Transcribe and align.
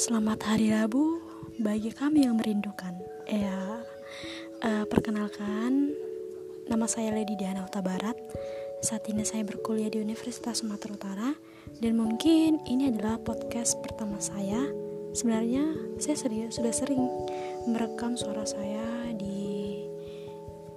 Selamat 0.00 0.40
hari 0.48 0.72
Rabu 0.72 1.20
bagi 1.60 1.92
kami 1.92 2.24
yang 2.24 2.40
merindukan. 2.40 2.96
Ya, 3.28 3.84
uh, 4.64 4.84
perkenalkan, 4.88 5.92
nama 6.72 6.88
saya 6.88 7.12
Lady 7.12 7.36
Diana 7.36 7.68
Uta 7.68 7.84
Barat. 7.84 8.16
Saat 8.80 9.12
ini 9.12 9.28
saya 9.28 9.44
berkuliah 9.44 9.92
di 9.92 10.00
Universitas 10.00 10.64
Sumatera 10.64 10.96
Utara 10.96 11.30
dan 11.84 12.00
mungkin 12.00 12.64
ini 12.64 12.88
adalah 12.88 13.20
podcast 13.20 13.76
pertama 13.84 14.16
saya. 14.24 14.72
Sebenarnya 15.12 15.68
saya 16.00 16.16
serius 16.16 16.56
sudah 16.56 16.72
sering 16.72 17.04
merekam 17.68 18.16
suara 18.16 18.48
saya 18.48 19.04
di 19.20 19.84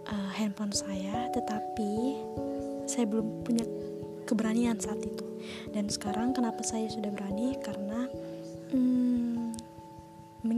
uh, 0.03 0.31
handphone 0.35 0.75
saya, 0.75 1.31
tetapi 1.31 2.19
saya 2.91 3.07
belum 3.07 3.48
punya 3.48 3.63
keberanian 4.27 4.76
saat 4.84 4.99
itu. 4.99 5.23
Dan 5.71 5.87
sekarang 5.87 6.35
kenapa 6.35 6.59
saya 6.59 6.91
sudah 6.91 7.07
berani? 7.07 7.55
Karena 7.63 8.12
hmm, 8.73 9.02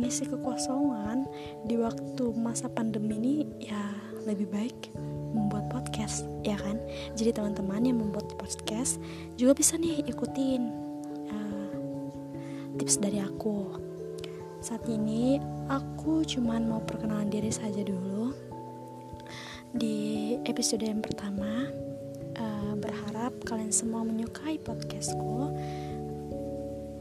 mengisi 0.06 0.30
kekosongan 0.30 1.26
di 1.66 1.82
waktu 1.82 2.30
masa 2.38 2.70
pandemi 2.70 3.18
ini 3.18 3.36
ya 3.58 3.90
lebih 4.30 4.46
baik 4.54 4.94
membuat 5.34 5.66
podcast 5.74 6.30
ya 6.46 6.54
kan? 6.62 6.78
Jadi 7.18 7.34
teman-teman 7.34 7.82
yang 7.82 7.98
membuat 7.98 8.30
podcast 8.38 9.02
juga 9.34 9.58
bisa 9.58 9.82
nih 9.82 10.06
ikutin 10.06 10.62
uh, 11.34 11.74
tips 12.78 13.02
dari 13.02 13.18
aku. 13.18 13.82
Saat 14.62 14.86
ini 14.94 15.42
aku 15.74 16.22
cuman 16.22 16.70
mau 16.70 16.86
perkenalan 16.86 17.34
diri 17.34 17.50
saja 17.50 17.82
dulu. 17.82 18.30
Di 19.74 20.38
episode 20.46 20.86
yang 20.86 21.02
pertama 21.02 21.66
uh, 22.38 22.74
berharap 22.78 23.34
kalian 23.42 23.74
semua 23.74 24.06
menyukai 24.06 24.62
podcastku. 24.62 25.50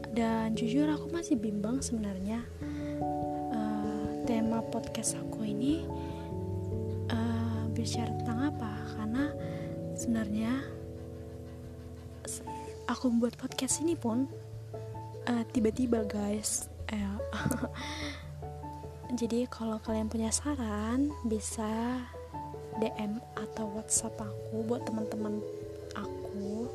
Dan 0.09 0.57
jujur 0.57 0.89
aku 0.89 1.13
masih 1.13 1.37
bimbang 1.37 1.85
sebenarnya 1.85 2.41
tema 4.25 4.57
podcast 4.73 5.21
aku 5.21 5.45
ini 5.45 5.85
uh, 7.13 7.69
bicara 7.69 8.09
tentang 8.17 8.49
apa? 8.49 8.73
Karena 8.97 9.29
sebenarnya 9.93 10.51
aku 12.89 13.13
membuat 13.13 13.37
podcast 13.37 13.85
ini 13.85 13.93
pun 13.93 14.25
uh, 15.29 15.45
tiba-tiba 15.53 16.01
guys. 16.09 16.73
Eh, 16.89 16.97
jadi 19.21 19.45
kalau 19.45 19.77
kalian 19.85 20.09
punya 20.09 20.33
saran 20.33 21.13
bisa 21.29 22.01
DM 22.81 23.21
atau 23.37 23.69
WhatsApp 23.77 24.25
aku 24.25 24.65
buat 24.65 24.81
teman-teman 24.89 25.37
aku. 25.93 26.65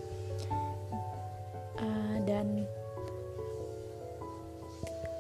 Uh, 1.83 2.17
dan 2.31 2.63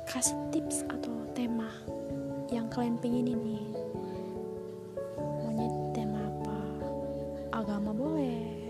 kasih 0.06 0.38
tips 0.54 0.86
atau 0.86 1.10
tema 1.34 1.66
yang 2.50 2.66
kalian 2.66 2.98
pengen 2.98 3.30
ini. 3.30 3.62
Maunya 5.16 5.70
tema 5.94 6.26
apa? 6.26 6.58
Agama 7.54 7.94
boleh 7.94 8.60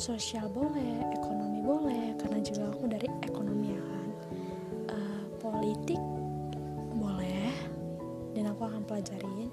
sosial 0.00 0.48
boleh 0.48 1.12
ekonomi 1.12 1.60
boleh 1.60 2.16
karena 2.16 2.40
juga 2.40 2.72
aku 2.72 2.88
dari 2.88 3.08
ekonomi 3.20 3.76
ya 3.76 3.82
kan. 3.84 4.08
Uh, 4.88 5.22
politik 5.36 6.00
boleh 6.96 7.52
dan 8.32 8.48
aku 8.52 8.62
akan 8.64 8.82
pelajarin. 8.88 9.52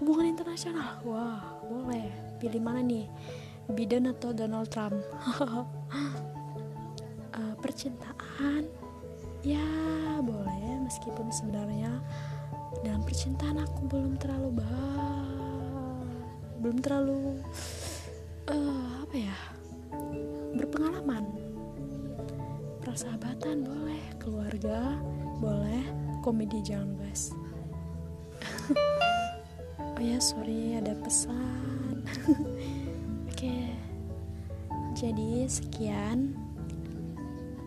Hubungan 0.00 0.32
internasional 0.32 1.00
wah 1.08 1.56
boleh. 1.68 2.08
Pilih 2.36 2.58
mana 2.58 2.82
nih? 2.82 3.06
Biden 3.70 4.10
atau 4.10 4.34
Donald 4.34 4.66
Trump? 4.68 4.98
Uh, 5.40 5.64
percintaan? 7.62 8.66
Ya 9.42 9.62
boleh 10.22 10.84
meskipun 10.86 11.30
sebenarnya 11.30 12.02
dalam 12.82 13.02
percintaan 13.06 13.62
aku 13.62 13.86
belum 13.86 14.18
terlalu 14.18 14.58
bah 14.58 15.26
belum 16.58 16.78
terlalu 16.82 17.42
uh, 18.50 19.02
apa 19.02 19.16
ya 19.18 19.38
berpengalaman. 20.54 21.26
Persahabatan 22.82 23.64
boleh 23.66 24.02
keluarga 24.20 24.98
boleh 25.42 25.82
komedi 26.22 26.62
jangan 26.62 26.94
guys 27.02 27.34
oh 29.98 30.02
ya 30.02 30.18
sorry 30.22 30.78
ada 30.78 30.94
pesan. 31.02 32.02
Oke 33.30 33.48
okay. 33.48 33.74
jadi 34.94 35.46
sekian 35.50 36.34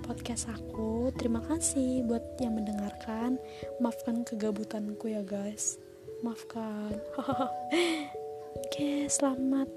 podcast 0.05 0.45
aku. 0.53 1.09
Terima 1.17 1.41
kasih 1.41 2.05
buat 2.05 2.21
yang 2.37 2.61
mendengarkan. 2.61 3.41
Maafkan 3.81 4.21
kegabutanku 4.21 5.09
ya 5.09 5.25
guys. 5.25 5.81
Maafkan. 6.21 7.01
Oke, 8.61 9.09
selamat 9.09 9.67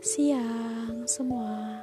siang 0.00 1.04
semua. 1.10 1.79